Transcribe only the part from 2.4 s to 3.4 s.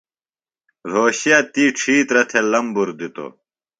لمبُر دِتوۡ۔